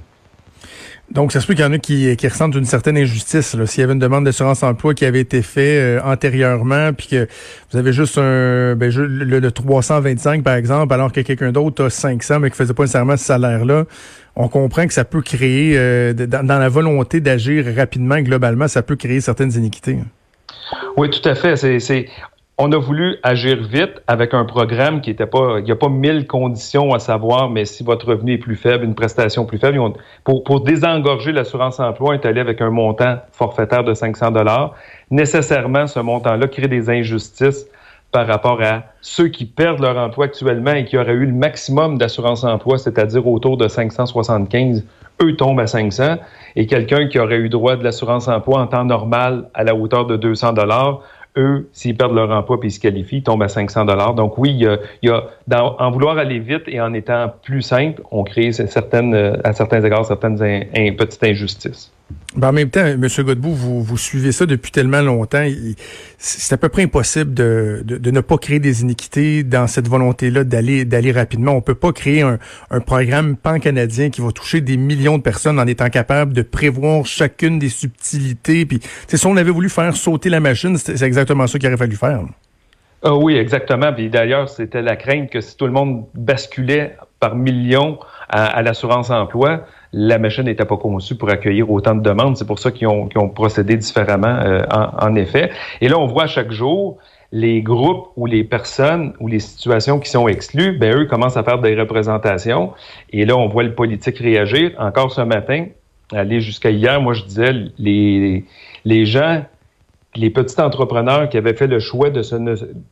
Donc, 1.12 1.32
ça 1.32 1.42
se 1.42 1.48
peut 1.48 1.54
qu'il 1.54 1.64
y 1.64 1.68
en 1.68 1.74
a 1.74 1.78
qui, 1.78 2.16
qui 2.16 2.28
ressentent 2.28 2.56
une 2.56 2.66
certaine 2.66 2.98
injustice. 2.98 3.56
S'il 3.66 3.82
y 3.82 3.84
avait 3.84 3.94
une 3.94 4.00
demande 4.00 4.24
d'assurance 4.24 4.64
emploi 4.64 4.94
qui 4.94 5.06
avait 5.06 5.20
été 5.20 5.42
faite 5.42 5.82
euh, 5.82 6.00
antérieurement, 6.04 6.92
puis 6.94 7.08
que 7.08 7.28
vous 7.72 7.78
avez 7.78 7.92
juste 7.92 8.18
un 8.18 8.76
ben, 8.76 8.90
le, 8.92 9.52
325, 9.52 10.44
par 10.44 10.56
exemple, 10.56 10.94
alors 10.94 11.12
que 11.12 11.22
quelqu'un 11.22 11.52
d'autre 11.52 11.86
a 11.86 11.90
500, 11.90 12.40
mais 12.40 12.50
qui 12.50 12.56
faisait 12.56 12.74
pas 12.74 12.84
nécessairement 12.84 13.18
ce 13.18 13.26
salaire-là, 13.26 13.84
on 14.36 14.48
comprend 14.48 14.88
que 14.88 14.94
ça 14.94 15.06
peut 15.06 15.22
créer, 15.22 15.78
euh, 15.78 16.14
dans, 16.14 16.44
dans, 16.44 16.58
la 16.58 16.70
volonté 16.70 17.20
d'agir 17.20 17.66
rapidement, 17.76 18.20
globalement, 18.22 18.68
ça 18.68 18.82
peut 18.82 18.96
créer 18.96 19.20
certaines 19.20 19.52
iniquités. 19.52 20.00
Oui, 20.98 21.10
tout 21.10 21.28
à 21.28 21.36
fait. 21.36 21.56
C'est, 21.56 22.08
on 22.58 22.72
a 22.72 22.78
voulu 22.78 23.18
agir 23.24 23.64
vite 23.64 24.02
avec 24.08 24.34
un 24.34 24.46
programme 24.46 25.02
qui 25.02 25.10
était 25.10 25.26
pas, 25.26 25.58
il 25.58 25.66
n'y 25.66 25.72
a 25.72 25.76
pas 25.76 25.90
mille 25.90 26.28
conditions 26.28 26.94
à 26.94 27.00
savoir, 27.00 27.50
mais 27.50 27.66
si 27.66 27.84
votre 27.84 28.08
revenu 28.08 28.34
est 28.34 28.38
plus 28.38 28.56
faible, 28.56 28.86
une 28.86 28.94
prestation 28.94 29.46
plus 29.46 29.58
faible, 29.58 29.80
pour, 30.24 30.62
désengorger 30.62 31.32
l'assurance 31.32 31.80
emploi, 31.80 32.12
on 32.12 32.14
est 32.14 32.26
allé 32.26 32.42
avec 32.42 32.62
un 32.62 32.70
montant 32.70 33.18
forfaitaire 33.32 33.84
de 33.84 33.96
500 33.96 34.32
dollars. 34.32 34.76
Nécessairement, 35.10 35.88
ce 35.88 36.00
montant-là 36.00 36.48
crée 36.48 36.68
des 36.68 36.92
injustices 36.92 37.66
par 38.12 38.28
rapport 38.28 38.62
à 38.62 38.84
ceux 39.02 39.30
qui 39.30 39.46
perdent 39.46 39.82
leur 39.82 39.98
emploi 39.98 40.26
actuellement 40.26 40.74
et 40.74 40.86
qui 40.86 41.00
auraient 41.00 41.14
eu 41.14 41.26
le 41.26 41.34
maximum 41.34 41.98
d'assurance 41.98 42.44
emploi, 42.44 42.78
c'est-à-dire 42.78 43.26
autour 43.26 43.58
de 43.58 43.68
575, 43.68 44.86
eux 45.24 45.36
tombent 45.36 45.60
à 45.60 45.66
500, 45.66 46.18
et 46.56 46.68
quelqu'un 46.68 47.08
qui 47.08 47.18
aurait 47.18 47.38
eu 47.38 47.50
droit 47.50 47.76
de 47.76 47.84
l'assurance 47.84 48.28
emploi 48.28 48.60
en 48.60 48.68
temps 48.68 48.86
normal 48.86 49.50
à 49.56 49.64
la 49.64 49.74
hauteur 49.74 50.06
de 50.06 50.18
200 50.18 50.54
dollars 50.54 51.02
eux, 51.38 51.70
s'ils 51.72 51.96
perdent 51.96 52.16
leur 52.16 52.32
emploi 52.32 52.60
puis 52.60 52.70
ils 52.70 52.74
se 52.74 52.80
qualifient, 52.80 53.18
ils 53.18 53.24
tombent 53.24 53.44
à 53.44 53.48
500 53.48 53.86
dollars. 53.86 54.14
Donc 54.16 54.38
oui, 54.38 54.52
il 54.52 54.80
y 55.04 55.10
a, 55.10 55.64
en 55.80 55.92
vouloir 55.92 56.18
aller 56.18 56.40
vite 56.40 56.64
et 56.68 56.82
en 56.82 56.94
étant 56.94 57.32
plus 57.44 57.62
simple, 57.62 58.02
on 58.12 58.24
crée 58.24 58.52
certaines, 58.52 59.40
à 59.44 59.54
certains 59.54 59.84
égards 59.84 60.06
certaines 60.06 60.38
petites 60.98 61.24
injustices. 61.24 61.93
Ben, 62.36 62.50
en 62.50 62.52
même 62.52 62.70
temps, 62.70 62.86
M. 62.86 63.08
Godbout, 63.20 63.54
vous, 63.54 63.84
vous 63.84 63.98
suivez 63.98 64.32
ça 64.32 64.46
depuis 64.46 64.72
tellement 64.72 65.02
longtemps. 65.02 65.46
C'est 66.18 66.54
à 66.54 66.58
peu 66.58 66.68
près 66.68 66.84
impossible 66.84 67.34
de, 67.34 67.84
de, 67.86 68.12
ne 68.12 68.22
pas 68.22 68.38
créer 68.38 68.60
des 68.60 68.82
iniquités 68.82 69.44
dans 69.44 69.68
cette 69.68 69.88
volonté-là 69.88 70.44
d'aller 70.44 70.84
d'aller 70.84 71.12
rapidement. 71.12 71.52
On 71.52 71.62
peut 71.62 71.76
pas 71.76 71.92
créer 71.92 72.22
un, 72.24 72.40
un 72.72 72.80
programme 72.80 73.36
pan-canadien 73.36 74.10
qui 74.10 74.22
va 74.22 74.32
toucher 74.32 74.62
des 74.62 74.78
millions 74.78 75.18
de 75.20 75.24
personnes 75.24 75.60
en 75.60 75.68
étant 75.68 75.90
capable 75.90 76.34
de 76.34 76.42
prévoir 76.42 77.06
chacune 77.06 77.60
des 77.60 77.70
subtilités. 77.70 78.66
Puis, 78.66 78.80
si 79.08 79.28
on 79.28 79.38
avait 79.38 79.52
voulu 79.52 79.70
faire 79.70 79.96
sauter 79.96 80.30
la 80.30 80.40
machine, 80.40 80.78
c'est 80.78 81.02
exactement 81.04 81.46
ça 81.46 81.60
qu'il 81.60 81.68
aurait 81.68 81.78
fallu 81.78 81.96
faire. 81.96 82.24
Ah 83.04 83.14
oui, 83.16 83.36
exactement. 83.36 83.92
D'ailleurs, 83.92 84.48
c'était 84.48 84.82
la 84.82 84.96
crainte 84.96 85.30
que 85.30 85.42
si 85.42 85.58
tout 85.58 85.66
le 85.66 85.74
monde 85.74 86.06
basculait 86.16 86.96
par 87.20 87.36
million 87.36 88.00
à, 88.30 88.62
l'assurance 88.62 89.10
emploi, 89.10 89.66
la 89.94 90.18
machine 90.18 90.46
n'était 90.46 90.66
pas 90.66 90.78
conçue 90.78 91.16
pour 91.16 91.30
accueillir 91.30 91.70
autant 91.72 91.96
de 91.96 92.02
demandes. 92.02 92.36
C'est 92.36 92.48
pour 92.48 92.60
ça 92.60 92.72
qu'ils 92.72 92.88
ont, 92.88 93.08
ont, 93.16 93.30
procédé 93.30 93.78
différemment, 93.78 94.40
en, 94.72 95.08
en, 95.08 95.16
effet. 95.16 95.52
Et 95.82 95.88
là, 95.88 96.00
on 96.00 96.08
voit 96.08 96.26
chaque 96.26 96.52
jour 96.52 96.98
les 97.34 97.64
groupes 97.64 98.10
ou 98.16 98.28
les 98.28 98.44
personnes 98.44 99.14
ou 99.20 99.28
les 99.28 99.40
situations 99.40 100.00
qui 100.00 100.08
sont 100.08 100.28
exclues, 100.28 100.78
ben 100.78 100.96
eux 100.96 101.06
commencent 101.06 101.36
à 101.36 101.44
faire 101.44 101.60
des 101.60 101.76
représentations. 101.76 102.74
Et 103.12 103.26
là, 103.26 103.36
on 103.36 103.48
voit 103.48 103.64
le 103.64 103.74
politique 103.74 104.20
réagir. 104.20 104.72
Encore 104.78 105.12
ce 105.12 105.22
matin, 105.22 105.66
aller 106.12 106.42
jusqu'à 106.42 106.70
hier, 106.70 107.02
moi 107.02 107.14
je 107.14 107.24
disais, 107.24 107.52
les, 107.80 108.46
les 108.86 109.06
gens, 109.08 109.44
les 110.16 110.30
petits 110.30 110.62
entrepreneurs 110.62 111.28
qui 111.28 111.38
avaient 111.38 111.56
fait 111.56 111.66
le 111.66 111.80
choix 111.80 112.12
de 112.12 112.22
se, 112.22 112.36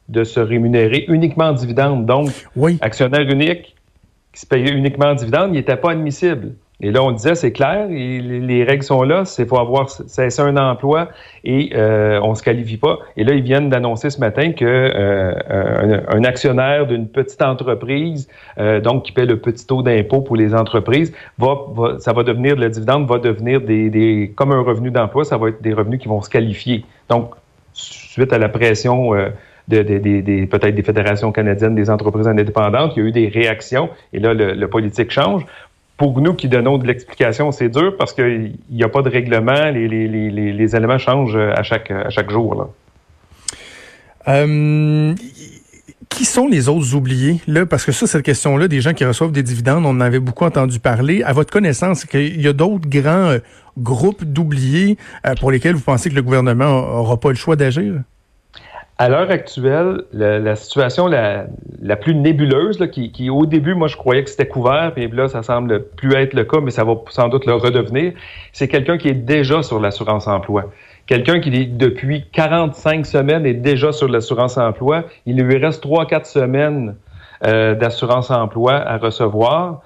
de 0.10 0.24
se 0.24 0.40
rémunérer 0.40 1.06
uniquement 1.08 1.46
en 1.46 1.54
dividendes, 1.54 2.08
donc 2.08 2.30
oui. 2.56 2.80
actionnaire 2.82 3.30
unique, 3.30 3.76
qui 4.34 4.40
se 4.42 4.48
payait 4.48 4.72
uniquement 4.72 5.08
en 5.08 5.16
dividendes, 5.16 5.52
ils 5.52 5.58
n'étaient 5.58 5.78
pas 5.78 5.92
admissibles. 5.92 6.54
Et 6.84 6.92
là, 6.92 7.04
on 7.04 7.12
disait, 7.12 7.36
c'est 7.36 7.52
clair, 7.52 7.88
les 7.90 8.64
règles 8.64 8.84
sont 8.84 9.04
là, 9.04 9.24
c'est 9.26 9.46
faut 9.46 9.60
avoir 9.60 9.90
cessé 9.90 10.42
un 10.42 10.58
emploi 10.58 11.10
et 11.44 11.72
euh, 11.76 12.20
on 12.24 12.34
se 12.34 12.42
qualifie 12.42 12.78
pas. 12.78 12.98
Et 13.18 13.24
là, 13.24 13.34
ils 13.34 13.44
viennent 13.44 13.70
d'annoncer 13.70 14.10
ce 14.10 14.20
matin 14.20 14.52
que 14.52 14.66
euh, 14.66 16.02
un, 16.08 16.24
actionnaire 16.24 16.88
d'une 16.88 17.08
petite 17.08 17.42
entreprise, 17.44 18.28
euh, 18.58 18.80
donc 18.80 19.04
qui 19.04 19.12
paie 19.12 19.26
le 19.26 19.38
petit 19.38 19.68
taux 19.68 19.84
d'impôt 19.84 20.22
pour 20.22 20.36
les 20.36 20.56
entreprises, 20.56 21.14
va, 21.38 21.56
ça 22.00 22.14
va 22.14 22.24
devenir 22.24 22.56
le 22.56 22.70
dividende 22.70 23.08
va 23.08 23.20
devenir 23.20 23.62
des, 23.62 23.90
des 23.90 24.34
comme 24.36 24.52
un 24.52 24.62
revenu 24.62 24.90
d'emploi, 24.90 25.24
ça 25.24 25.38
va 25.38 25.50
être 25.50 25.62
des 25.62 25.74
revenus 25.74 26.00
qui 26.00 26.08
vont 26.08 26.22
se 26.22 26.30
qualifier. 26.30 26.84
Donc, 27.10 27.32
suite 27.74 28.34
à 28.34 28.40
la 28.40 28.50
pression 28.50 29.14
euh, 29.14 29.30
de, 29.68 29.84
de, 29.84 30.46
peut-être 30.46 30.76
des 30.76 30.84
fédérations 30.84 31.32
canadiennes 31.32 31.76
des 31.76 31.90
entreprises 31.90 32.28
indépendantes. 32.28 32.94
Il 32.96 33.04
y 33.04 33.06
a 33.06 33.10
eu 33.10 33.12
des 33.12 33.28
réactions 33.28 33.90
et 34.14 34.20
là, 34.20 34.34
le, 34.34 34.54
le 34.54 34.68
politique 34.68 35.12
change 35.12 35.46
pour 36.02 36.20
nous 36.20 36.34
qui 36.34 36.48
donnons 36.48 36.80
de 36.80 36.88
l'explication, 36.88 37.52
c'est 37.52 37.70
dur 37.70 37.96
parce 37.96 38.12
qu'il 38.12 38.56
n'y 38.72 38.84
a 38.84 38.90
pas 38.90 39.04
de 39.04 39.10
règlement, 39.10 39.70
les, 39.70 39.88
les, 39.88 40.76
éléments 40.76 40.98
changent 40.98 41.38
à 41.38 41.62
chaque, 41.62 41.92
jour. 42.32 42.74
Euh, 44.28 45.14
qui 46.10 46.26
sont 46.26 46.48
les 46.48 46.70
autres 46.70 46.96
oubliés? 46.96 47.40
Là, 47.46 47.68
parce 47.68 47.86
que 47.86 47.92
ça, 47.92 48.08
cette 48.08 48.24
question-là, 48.24 48.68
des 48.68 48.82
gens 48.82 48.94
qui 48.94 49.06
reçoivent 49.06 49.32
des 49.32 49.44
dividendes, 49.44 49.86
on 49.86 49.90
en 49.90 50.02
avait 50.02 50.20
beaucoup 50.20 50.44
entendu 50.44 50.80
parler. 50.80 51.22
À 51.22 51.34
votre 51.34 51.54
connaissance, 51.54 52.04
qu'il 52.06 52.42
y 52.42 52.48
a 52.48 52.54
d'autres 52.54 52.90
grands 52.90 53.30
euh, 53.30 53.38
groupes 53.78 54.24
d'oubliés 54.24 54.98
euh, 55.28 55.36
pour 55.36 55.52
lesquels 55.52 55.76
vous 55.76 55.84
pensez 55.84 56.10
que 56.10 56.16
le 56.16 56.24
gouvernement 56.24 56.66
n'aura 56.66 57.20
pas 57.20 57.30
le 57.30 57.36
choix 57.36 57.56
d'agir? 57.56 57.94
À 59.02 59.10
l'heure 59.10 59.32
actuelle, 59.32 60.04
la, 60.14 60.56
situation 60.56 61.08
la, 61.08 61.48
plus 61.96 62.14
nébuleuse, 62.14 62.78
qui, 62.92 63.32
au 63.32 63.48
début, 63.48 63.74
moi, 63.74 63.88
je 63.88 63.98
croyais 63.98 64.24
que 64.24 64.30
c'était 64.30 64.48
couvert, 64.48 64.92
puis 64.94 65.08
là, 65.08 65.28
ça 65.28 65.42
semble 65.42 65.88
plus 65.88 66.14
être 66.14 66.36
le 66.36 66.44
cas, 66.44 66.60
mais 66.62 66.70
ça 66.70 66.84
va 66.84 66.94
sans 67.10 67.28
doute 67.28 67.48
le 67.48 67.56
redevenir, 67.56 68.14
c'est 68.54 68.68
quelqu'un 68.68 69.00
qui 69.00 69.08
est 69.08 69.16
déjà 69.16 69.64
sur 69.64 69.80
l'assurance 69.80 70.28
emploi. 70.28 70.66
Quelqu'un 71.08 71.40
qui, 71.40 71.66
depuis 71.66 72.26
45 72.32 73.08
semaines, 73.08 73.48
est 73.48 73.56
déjà 73.56 73.92
sur 73.92 74.08
l'assurance 74.08 74.60
emploi. 74.60 75.06
Il 75.26 75.42
lui 75.42 75.58
reste 75.58 75.84
3-4 75.84 76.26
semaines 76.26 76.96
euh, 77.44 77.74
d'assurance 77.74 78.30
emploi 78.30 78.76
à 78.76 79.00
recevoir. 79.00 79.82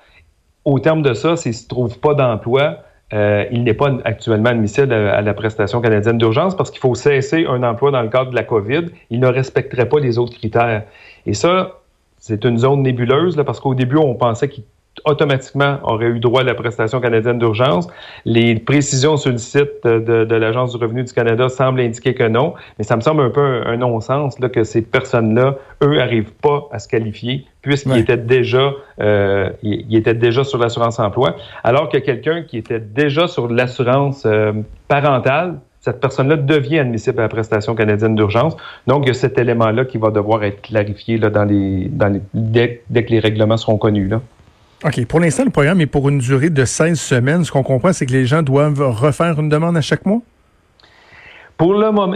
Au 0.65 0.79
terme 0.79 1.03
de 1.03 1.13
ça, 1.13 1.38
s'il 1.38 1.51
ne 1.51 1.55
se 1.55 1.69
trouve 1.69 2.00
pas 2.00 2.15
d'emploi, 2.15 2.79
euh, 3.13 3.45
il 3.51 3.63
n'est 3.63 3.75
pas 3.75 3.91
actuellement 4.03 4.50
admissible 4.50 4.91
à, 4.91 5.21
la 5.21 5.33
prestation 5.33 5.79
canadienne 5.79 6.17
d'urgence 6.17 6.55
parce 6.55 6.71
qu'il 6.71 6.79
faut 6.79 6.95
cesser 6.95 7.45
un 7.47 7.62
emploi 7.63 7.91
dans 7.91 8.01
le 8.01 8.09
cadre 8.09 8.31
de 8.31 8.35
la 8.35 8.43
COVID. 8.43 8.85
Il 9.12 9.19
ne 9.19 9.27
respecterait 9.27 9.88
pas 9.88 10.00
les 10.00 10.17
autres 10.17 10.33
critères. 10.33 10.83
Et 11.25 11.33
ça, 11.33 11.81
c'est 12.17 12.43
une 12.43 12.57
zone 12.57 12.81
nébuleuse 12.81 13.38
là, 13.38 13.43
parce 13.43 13.59
qu'au 13.59 13.75
début, 13.75 13.97
on 13.97 14.15
pensait 14.15 14.50
qu'il 14.50 14.63
automatiquement 15.03 15.77
aurait 15.83 16.07
eu 16.07 16.19
droit 16.19 16.41
à 16.41 16.43
la 16.43 16.55
prestation 16.55 17.01
canadienne 17.01 17.39
d'urgence. 17.39 17.87
Les 18.23 18.55
précisions 18.55 19.17
sur 19.17 19.31
le 19.31 19.37
site 19.37 19.83
de, 19.83 20.23
de 20.23 20.35
l'Agence 20.35 20.71
du 20.71 20.77
revenu 20.81 21.03
du 21.03 21.11
Canada 21.11 21.49
semblent 21.49 21.81
indiquer 21.81 22.13
que 22.13 22.27
non, 22.27 22.53
mais 22.77 22.85
ça 22.85 22.95
me 22.95 23.01
semble 23.01 23.21
un 23.21 23.29
peu 23.29 23.61
un, 23.65 23.77
non-sens 23.77 24.39
là, 24.39 24.49
que 24.49 24.63
ces 24.63 24.81
personnes-là, 24.81 25.55
eux, 25.83 25.95
n'arrivent 25.97 26.33
pas 26.41 26.67
à 26.71 26.79
se 26.79 26.87
qualifier 26.87 27.45
puisqu'ils 27.61 27.97
étaient 27.97 28.17
déjà 28.17 28.73
euh, 29.01 29.49
ils, 29.63 29.95
étaient 29.95 30.13
déjà 30.13 30.43
sur 30.43 30.59
l'assurance 30.59 30.99
emploi, 30.99 31.35
alors 31.63 31.89
que 31.89 31.97
quelqu'un 31.97 32.43
qui 32.43 32.57
était 32.57 32.79
déjà 32.79 33.27
sur 33.27 33.47
l'assurance 33.47 34.23
euh, 34.27 34.53
parentale, 34.87 35.59
cette 35.79 35.99
personne-là 35.99 36.37
devient 36.37 36.79
admissible 36.79 37.19
à 37.19 37.23
la 37.23 37.29
prestation 37.29 37.75
canadienne 37.75 38.15
d'urgence. 38.15 38.55
Donc, 38.87 39.03
il 39.05 39.07
y 39.07 39.11
a 39.11 39.13
cet 39.13 39.37
élément-là 39.37 39.85
qui 39.85 39.97
va 39.97 40.09
devoir 40.09 40.43
être 40.43 40.61
clarifié 40.61 41.17
là, 41.17 41.29
dans 41.29 41.43
les, 41.43 41.87
dans 41.89 42.07
les, 42.07 42.21
dès, 42.33 42.81
dès 42.89 43.05
que 43.05 43.11
les 43.11 43.19
règlements 43.19 43.57
seront 43.57 43.77
connus. 43.77 44.07
Là. 44.07 44.21
OK. 44.84 45.05
Pour 45.05 45.20
l'instant, 45.20 45.46
le 45.46 45.51
programme 45.51 45.82
est 45.82 45.86
pour 45.86 46.10
une 46.10 46.20
durée 46.20 46.50
de 46.50 46.65
16 46.65 47.00
semaines. 47.00 47.44
Ce 47.44 47.51
qu'on 47.51 47.63
comprend, 47.63 47.94
c'est 47.94 48.05
que 48.05 48.12
les 48.12 48.25
gens 48.25 48.44
doivent 48.44 48.82
refaire 48.82 49.39
une 49.39 49.50
demande 49.50 49.77
à 49.77 49.82
chaque 49.82 50.05
mois? 50.05 50.22
Pour 51.58 51.74
le 51.74 51.89
moment, 51.89 52.13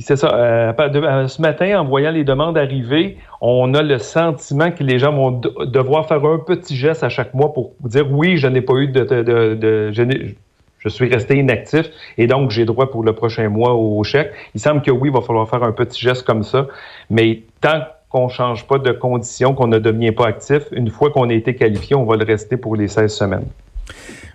c'est 0.00 0.16
ça. 0.16 0.34
Euh, 0.34 1.28
ce 1.28 1.42
matin, 1.42 1.80
en 1.80 1.84
voyant 1.84 2.10
les 2.10 2.24
demandes 2.24 2.56
arriver, 2.56 3.18
on 3.42 3.74
a 3.74 3.82
le 3.82 3.98
sentiment 3.98 4.70
que 4.70 4.82
les 4.82 4.98
gens 4.98 5.12
vont 5.12 5.32
devoir 5.66 6.08
faire 6.08 6.24
un 6.24 6.38
petit 6.38 6.74
geste 6.74 7.04
à 7.04 7.10
chaque 7.10 7.34
mois 7.34 7.52
pour 7.52 7.72
dire 7.80 8.10
oui, 8.10 8.38
je 8.38 8.46
n'ai 8.46 8.62
pas 8.62 8.74
eu 8.76 8.88
de, 8.88 9.92
je, 9.92 10.32
je, 10.78 10.88
suis 10.88 11.06
resté 11.10 11.36
inactif 11.36 11.90
et 12.16 12.26
donc 12.26 12.50
j'ai 12.50 12.64
droit 12.64 12.90
pour 12.90 13.04
le 13.04 13.12
prochain 13.12 13.46
mois 13.50 13.74
au 13.74 14.02
chèque. 14.04 14.32
Il 14.54 14.60
semble 14.60 14.80
que 14.80 14.90
oui, 14.90 15.10
il 15.10 15.14
va 15.14 15.20
falloir 15.20 15.46
faire 15.50 15.62
un 15.62 15.72
petit 15.72 16.00
geste 16.00 16.22
comme 16.22 16.42
ça, 16.42 16.66
mais 17.10 17.42
tant 17.60 17.82
qu'on 18.12 18.26
ne 18.26 18.30
change 18.30 18.66
pas 18.66 18.78
de 18.78 18.92
conditions, 18.92 19.54
qu'on 19.54 19.66
ne 19.66 19.78
devient 19.78 20.12
pas 20.12 20.26
actif, 20.26 20.64
une 20.72 20.90
fois 20.90 21.10
qu'on 21.10 21.30
a 21.30 21.32
été 21.32 21.56
qualifié, 21.56 21.96
on 21.96 22.04
va 22.04 22.16
le 22.16 22.24
rester 22.24 22.58
pour 22.58 22.76
les 22.76 22.86
16 22.86 23.10
semaines. 23.10 23.46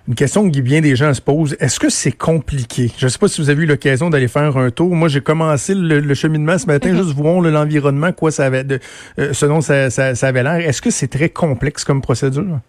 Une 0.08 0.16
question 0.16 0.50
que 0.50 0.60
bien 0.62 0.82
des 0.82 0.96
gens 0.96 1.14
se 1.14 1.22
posent, 1.22 1.56
est-ce 1.60 1.80
que 1.80 1.90
c'est 1.90 2.12
compliqué? 2.12 2.92
Je 2.98 3.06
ne 3.06 3.10
sais 3.10 3.20
pas 3.20 3.28
si 3.28 3.40
vous 3.40 3.50
avez 3.50 3.64
eu 3.64 3.66
l'occasion 3.66 4.10
d'aller 4.10 4.30
faire 4.30 4.58
un 4.58 4.72
tour. 4.72 4.96
Moi, 4.96 5.10
j'ai 5.10 5.22
commencé 5.22 5.76
le, 5.76 6.14
cheminement 6.16 6.58
ce 6.58 6.66
matin, 6.66 6.90
mhm. 6.90 6.98
juste 6.98 7.12
voir 7.12 7.40
l'environnement, 7.42 8.12
quoi 8.14 8.32
ça 8.32 8.46
avait, 8.46 8.64
de, 8.64 8.80
euh, 9.20 9.34
ce 9.34 9.46
dont 9.46 9.62
ça, 9.62 9.90
avait 10.22 10.44
l'air. 10.44 10.56
Est-ce 10.56 10.82
que 10.82 10.90
c'est 10.90 11.10
très 11.10 11.30
complexe 11.30 11.84
comme 11.84 12.02
procédure? 12.02 12.60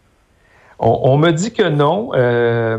On, 0.80 1.16
me 1.16 1.30
dit 1.30 1.52
que 1.52 1.68
non. 1.68 2.10
Euh, 2.14 2.78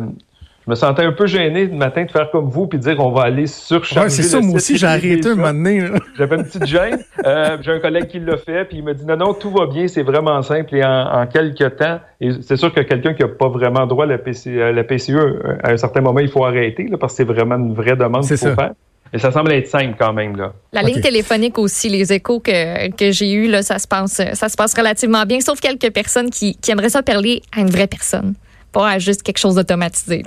je 0.66 0.70
me 0.70 0.76
sentais 0.76 1.04
un 1.04 1.12
peu 1.12 1.26
gêné 1.26 1.66
le 1.66 1.76
matin 1.76 2.04
de 2.04 2.12
faire 2.12 2.30
comme 2.32 2.50
vous 2.50 2.68
puis 2.68 2.78
de 2.78 2.84
dire 2.84 3.00
on 3.00 3.12
va 3.12 3.24
aller 3.24 3.48
surcharger. 3.48 4.04
Ouais, 4.04 4.10
c'est 4.10 4.24
ça, 4.24 4.40
moi 4.40 4.56
aussi, 4.56 4.78
j'ai 4.78 4.88
arrêté 4.88 5.30
un 5.30 5.36
moment 5.36 5.54
donné. 5.54 5.84
J'avais 6.18 6.36
une 6.36 6.44
petite 6.44 6.66
gêne. 6.66 7.00
Euh, 7.26 7.58
j'ai 7.62 7.72
un 7.72 7.80
collègue 7.80 8.08
qui 8.08 8.20
l'a 8.20 8.38
fait, 8.38 8.66
puis 8.66 8.78
il 8.78 8.84
m'a 8.84 8.94
dit 8.94 9.06
non, 9.06 9.18
non, 9.18 9.34
tout 9.34 9.52
va 9.52 9.66
bien, 9.66 9.88
c'est 9.88 10.04
vraiment 10.04 10.42
simple 10.42 10.76
et 10.76 10.84
en, 10.84 11.26
quelques 11.28 11.78
temps. 11.78 12.00
Et 12.22 12.32
c'est 12.42 12.58
sûr 12.58 12.74
que 12.74 12.82
quelqu'un 12.82 13.14
qui 13.14 13.24
n'a 13.24 13.30
pas 13.30 13.48
vraiment 13.48 13.88
droit 13.88 14.06
à 14.06 14.08
la, 14.08 14.18
PCE, 14.18 14.48
euh, 14.48 15.58
à 15.64 15.72
un 15.72 15.78
certain 15.78 16.02
moment, 16.02 16.20
il 16.20 16.30
faut 16.30 16.46
arrêter 16.46 16.90
parce 17.00 17.14
que 17.14 17.18
c'est 17.18 17.24
vraiment 17.24 17.56
une 17.56 17.74
vraie 17.74 17.96
demande 17.96 18.26
qu'il 18.26 18.38
faut 18.38 18.54
faire. 18.54 18.74
Et 19.12 19.18
ça 19.18 19.32
semble 19.32 19.52
être 19.54 19.68
simple 19.68 19.96
quand 19.98 20.14
même. 20.14 20.36
Là. 20.36 20.54
La 20.72 20.84
ligne 20.84 21.02
téléphonique 21.02 21.58
aussi, 21.58 21.90
les 21.90 22.14
échos 22.14 22.40
que, 22.40 22.92
que 22.92 23.12
j'ai 23.12 23.32
eus, 23.32 23.48
là, 23.48 23.64
ça, 23.64 23.80
se 23.80 23.88
passe, 23.88 24.22
ça 24.34 24.50
se 24.50 24.56
passe 24.56 24.76
relativement 24.76 25.26
bien, 25.26 25.40
sauf 25.40 25.60
quelques 25.60 25.92
personnes 25.92 26.30
qui, 26.30 26.56
qui 26.56 26.70
aimeraient 26.70 26.90
ça 26.90 27.02
parler 27.02 27.42
à 27.56 27.62
une 27.62 27.72
vraie 27.72 27.88
personne, 27.88 28.36
pas 28.72 28.88
à 28.88 29.00
juste 29.00 29.24
quelque 29.24 29.40
chose 29.40 29.56
d'automatisé. 29.56 30.24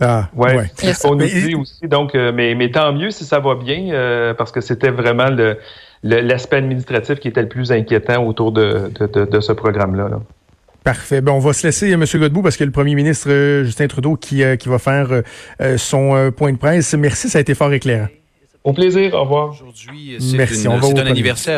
Ah, 0.00 0.28
ouais. 0.34 0.56
ouais. 0.56 0.92
On 1.04 1.14
nous 1.14 1.26
dit 1.26 1.54
aussi, 1.54 1.86
donc, 1.88 2.14
euh, 2.14 2.32
mais, 2.32 2.54
mais 2.54 2.70
tant 2.70 2.92
mieux 2.92 3.10
si 3.10 3.24
ça 3.24 3.40
va 3.40 3.54
bien, 3.54 3.92
euh, 3.92 4.34
parce 4.34 4.52
que 4.52 4.60
c'était 4.60 4.90
vraiment 4.90 5.30
le, 5.30 5.58
l'aspect 6.02 6.56
administratif 6.56 7.20
qui 7.20 7.28
était 7.28 7.42
le 7.42 7.48
plus 7.48 7.72
inquiétant 7.72 8.24
autour 8.26 8.52
de, 8.52 8.90
de, 8.98 9.24
de, 9.24 9.40
ce 9.40 9.52
programme-là. 9.52 10.10
Parfait. 10.82 11.20
Bon, 11.20 11.32
on 11.32 11.38
va 11.38 11.52
se 11.52 11.66
laisser, 11.66 11.90
M. 11.90 12.04
Godbout, 12.14 12.42
parce 12.42 12.56
que 12.56 12.64
le 12.64 12.70
premier 12.70 12.94
ministre 12.94 13.28
euh, 13.30 13.64
Justin 13.64 13.86
Trudeau 13.86 14.16
qui, 14.16 14.42
qui 14.58 14.68
va 14.68 14.78
faire 14.78 15.22
son 15.76 16.32
point 16.36 16.52
de 16.52 16.58
presse. 16.58 16.94
Merci, 16.94 17.28
ça 17.28 17.38
a 17.38 17.40
été 17.40 17.54
fort 17.54 17.72
éclairant. 17.72 18.08
Au 18.64 18.72
plaisir, 18.72 19.12
au 19.14 19.22
revoir. 19.22 19.50
Aujourd'hui, 19.50 20.16
c'est 20.18 20.68
un 20.68 21.06
anniversaire. 21.06 21.52